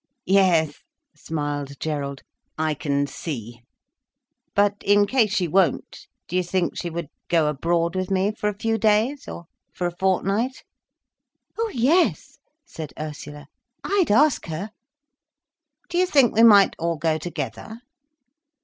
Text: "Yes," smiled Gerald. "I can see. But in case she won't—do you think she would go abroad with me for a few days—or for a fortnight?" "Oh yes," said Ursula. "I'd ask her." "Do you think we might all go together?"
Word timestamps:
"Yes," 0.25 0.79
smiled 1.15 1.79
Gerald. 1.79 2.23
"I 2.57 2.73
can 2.73 3.05
see. 3.05 3.61
But 4.55 4.81
in 4.83 5.05
case 5.05 5.31
she 5.31 5.47
won't—do 5.47 6.35
you 6.35 6.41
think 6.41 6.75
she 6.75 6.89
would 6.89 7.09
go 7.27 7.47
abroad 7.47 7.95
with 7.95 8.09
me 8.09 8.31
for 8.31 8.49
a 8.49 8.57
few 8.57 8.79
days—or 8.79 9.45
for 9.71 9.85
a 9.85 9.91
fortnight?" 9.95 10.63
"Oh 11.55 11.69
yes," 11.71 12.39
said 12.65 12.93
Ursula. 12.99 13.45
"I'd 13.83 14.09
ask 14.09 14.47
her." 14.47 14.71
"Do 15.87 15.99
you 15.99 16.07
think 16.07 16.33
we 16.33 16.41
might 16.41 16.75
all 16.79 16.97
go 16.97 17.19
together?" 17.19 17.81